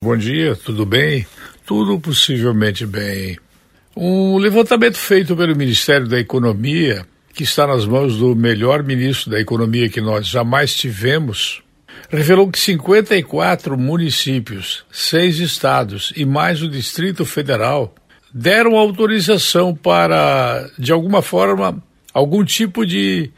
Bom 0.00 0.16
dia, 0.16 0.54
tudo 0.54 0.86
bem? 0.86 1.26
Tudo 1.66 1.98
possivelmente 1.98 2.86
bem. 2.86 3.36
Um 3.96 4.38
levantamento 4.38 4.96
feito 4.96 5.36
pelo 5.36 5.56
Ministério 5.56 6.06
da 6.06 6.20
Economia, 6.20 7.04
que 7.34 7.42
está 7.42 7.66
nas 7.66 7.84
mãos 7.84 8.16
do 8.16 8.36
melhor 8.36 8.84
ministro 8.84 9.28
da 9.28 9.40
Economia 9.40 9.88
que 9.88 10.00
nós 10.00 10.28
jamais 10.28 10.72
tivemos, 10.72 11.64
revelou 12.08 12.48
que 12.48 12.60
54 12.60 13.76
municípios, 13.76 14.84
seis 14.88 15.40
estados 15.40 16.12
e 16.16 16.24
mais 16.24 16.62
o 16.62 16.68
Distrito 16.68 17.24
Federal 17.24 17.92
deram 18.32 18.76
autorização 18.76 19.74
para, 19.74 20.70
de 20.78 20.92
alguma 20.92 21.22
forma, 21.22 21.82
algum 22.14 22.44
tipo 22.44 22.86
de 22.86 23.32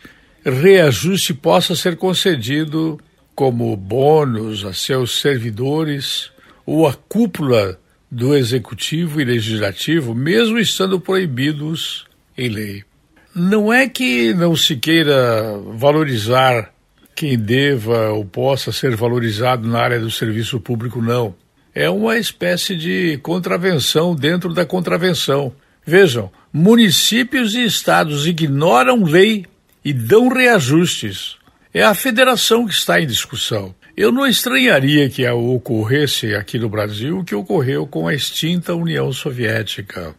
reajuste 0.44 1.32
possa 1.32 1.74
ser 1.74 1.96
concedido 1.96 3.00
como 3.34 3.74
bônus 3.78 4.62
a 4.66 4.74
seus 4.74 5.22
servidores 5.22 6.30
ou 6.70 6.86
a 6.86 6.94
cúpula 6.94 7.80
do 8.08 8.32
executivo 8.36 9.20
e 9.20 9.24
legislativo, 9.24 10.14
mesmo 10.14 10.56
estando 10.56 11.00
proibidos 11.00 12.06
em 12.38 12.48
lei. 12.48 12.84
Não 13.34 13.72
é 13.72 13.88
que 13.88 14.32
não 14.34 14.54
se 14.54 14.76
queira 14.76 15.58
valorizar 15.74 16.72
quem 17.12 17.36
deva 17.36 18.10
ou 18.10 18.24
possa 18.24 18.70
ser 18.70 18.94
valorizado 18.94 19.66
na 19.66 19.80
área 19.80 19.98
do 19.98 20.12
serviço 20.12 20.60
público, 20.60 21.02
não. 21.02 21.34
É 21.74 21.90
uma 21.90 22.16
espécie 22.16 22.76
de 22.76 23.18
contravenção 23.20 24.14
dentro 24.14 24.54
da 24.54 24.64
contravenção. 24.64 25.52
Vejam, 25.84 26.30
municípios 26.52 27.56
e 27.56 27.64
estados 27.64 28.28
ignoram 28.28 29.02
lei 29.02 29.44
e 29.84 29.92
dão 29.92 30.28
reajustes. 30.28 31.34
É 31.72 31.84
a 31.84 31.94
federação 31.94 32.66
que 32.66 32.74
está 32.74 33.00
em 33.00 33.06
discussão. 33.06 33.72
Eu 33.96 34.10
não 34.10 34.26
estranharia 34.26 35.08
que 35.08 35.28
ocorresse 35.28 36.34
aqui 36.34 36.58
no 36.58 36.68
Brasil 36.68 37.18
o 37.18 37.24
que 37.24 37.34
ocorreu 37.34 37.86
com 37.86 38.08
a 38.08 38.14
extinta 38.14 38.74
União 38.74 39.12
Soviética. 39.12 40.14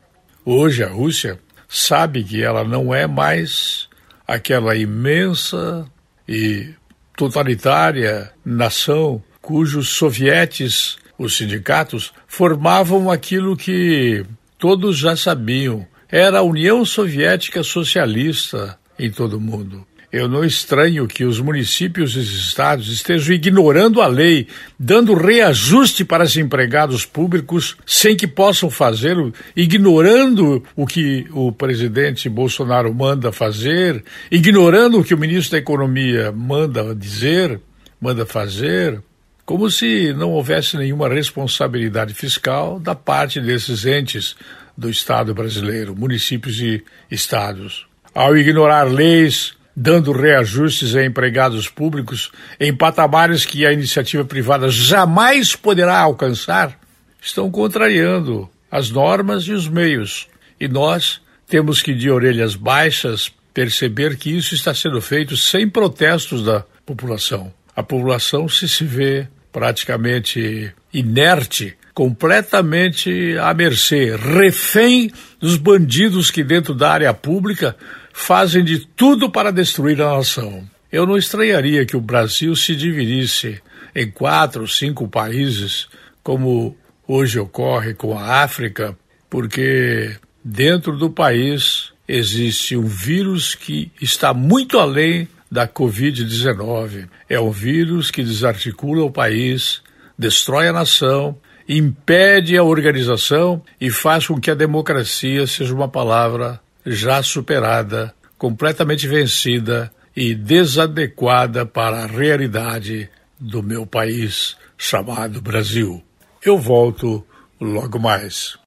Hoje 0.45 0.81
a 0.81 0.88
Rússia 0.88 1.38
sabe 1.67 2.23
que 2.23 2.42
ela 2.42 2.64
não 2.64 2.95
é 2.95 3.06
mais 3.06 3.90
aquela 4.25 4.78
imensa 4.78 5.86
e 6.25 6.70
totalitária 7.17 8.31
nação 8.45 9.22
cujos 9.42 9.90
sovietes, 9.90 10.97
os 11.18 11.36
sindicatos, 11.36 12.14
formavam 12.28 13.12
aquilo 13.12 13.58
que 13.58 14.23
todos 14.58 14.97
já 14.97 15.18
sabiam. 15.18 15.86
Era 16.08 16.40
a 16.40 16.44
União 16.44 16.86
Soviética 16.86 17.62
Socialista 17.62 18.80
em 18.97 19.12
todo 19.12 19.34
o 19.38 19.42
mundo. 19.42 19.86
Eu 20.12 20.28
não 20.28 20.44
estranho 20.44 21.08
que 21.08 21.23
os 21.23 21.40
municípios 21.40 22.16
e 22.16 22.20
os 22.20 22.48
estados 22.48 22.90
estejam 22.90 23.34
ignorando 23.34 24.02
a 24.02 24.08
lei, 24.08 24.45
dando 24.78 25.14
reajuste 25.14 26.03
para 26.03 26.26
os 26.26 26.36
empregados 26.36 27.06
públicos 27.06 27.78
sem 27.86 28.16
que 28.18 28.28
possam 28.28 28.70
fazê-lo, 28.70 29.34
ignorando 29.56 30.62
o 30.76 30.86
que 30.86 31.26
o 31.31 31.50
presidente 31.53 32.28
Bolsonaro 32.28 32.94
manda 32.94 33.31
fazer, 33.31 34.03
ignorando 34.30 35.00
o 35.00 35.03
que 35.03 35.14
o 35.14 35.18
ministro 35.18 35.53
da 35.53 35.59
Economia 35.59 36.30
manda 36.30 36.94
dizer, 36.94 37.62
manda 38.00 38.25
fazer, 38.25 39.02
como 39.46 39.72
se 39.72 40.14
não 40.14 40.31
houvesse 40.31 40.75
nenhuma 40.75 41.08
responsabilidade 41.08 42.14
fiscal 42.14 42.81
da 42.81 42.96
parte 42.96 43.40
desses 43.40 43.86
entes 43.86 44.36
do 44.78 44.90
Estado 44.90 45.34
brasileiro, 45.34 45.96
municípios 45.96 46.59
e 46.59 46.84
estados. 47.09 47.86
Ao 48.14 48.36
ignorar 48.36 48.84
leis, 48.84 49.56
dando 49.75 50.11
reajustes 50.11 50.95
a 50.95 51.05
empregados 51.05 51.69
públicos 51.69 52.31
em 52.59 52.75
patamares 52.75 53.45
que 53.45 53.66
a 53.66 53.72
iniciativa 53.72 54.25
privada 54.25 54.69
jamais 54.69 55.55
poderá 55.55 55.97
alcançar, 55.97 56.78
estão 57.22 57.50
contrariando 57.50 58.50
as 58.69 58.89
normas 58.89 59.44
e 59.44 59.52
os 59.52 59.67
meios. 59.67 60.28
E 60.59 60.67
nós 60.67 61.22
temos 61.47 61.81
que, 61.81 61.94
de 61.94 62.09
orelhas 62.09 62.55
baixas, 62.55 63.31
perceber 63.53 64.17
que 64.17 64.30
isso 64.36 64.56
está 64.56 64.73
sendo 64.73 65.01
feito 65.01 65.35
sem 65.35 65.69
protestos 65.69 66.44
da 66.44 66.63
população. 66.85 67.53
A 67.75 67.84
população 67.84 68.47
se 68.47 68.67
se 68.67 68.85
vê 68.85 69.28
praticamente 69.51 70.73
inerte, 70.94 71.75
completamente 71.94 73.38
à 73.38 73.53
mercê, 73.53 74.16
refém 74.16 75.12
dos 75.40 75.57
bandidos 75.57 76.31
que 76.31 76.44
dentro 76.44 76.73
da 76.73 76.91
área 76.91 77.13
pública 77.13 77.75
fazem 78.13 78.63
de 78.63 78.85
tudo 78.85 79.29
para 79.29 79.51
destruir 79.51 80.01
a 80.01 80.17
nação. 80.17 80.67
Eu 80.91 81.05
não 81.05 81.17
estranharia 81.17 81.85
que 81.85 81.95
o 81.95 82.01
Brasil 82.01 82.55
se 82.55 82.75
dividisse 82.75 83.61
em 83.95 84.09
quatro, 84.09 84.67
cinco 84.67 85.07
países, 85.07 85.88
como 86.23 86.75
hoje 87.07 87.39
ocorre 87.39 87.94
com 87.94 88.17
a 88.17 88.44
África, 88.44 88.97
porque 89.29 90.16
dentro 90.44 90.97
do 90.97 91.09
país 91.09 91.91
existe 92.07 92.75
um 92.75 92.85
vírus 92.85 93.55
que 93.55 93.91
está 94.01 94.33
muito 94.33 94.79
além 94.79 95.28
da 95.49 95.67
Covid-19. 95.67 97.07
É 97.29 97.39
um 97.39 97.51
vírus 97.51 98.11
que 98.11 98.23
desarticula 98.23 99.03
o 99.03 99.11
país, 99.11 99.81
destrói 100.17 100.67
a 100.67 100.73
nação, 100.73 101.38
impede 101.67 102.57
a 102.57 102.63
organização 102.63 103.61
e 103.79 103.89
faz 103.89 104.28
com 104.28 104.39
que 104.39 104.51
a 104.51 104.55
democracia 104.55 105.45
seja 105.47 105.73
uma 105.73 105.88
palavra 105.88 106.59
já 106.86 107.22
superada, 107.22 108.14
completamente 108.38 109.08
vencida 109.08 109.92
e 110.16 110.34
desadequada 110.36 111.66
para 111.66 112.03
a 112.03 112.08
realidade 112.08 113.09
do 113.40 113.64
meu 113.64 113.86
país 113.86 114.58
chamado 114.78 115.41
Brasil. 115.41 116.03
Eu 116.44 116.58
volto 116.58 117.25
logo 117.59 118.00
mais. 118.00 118.58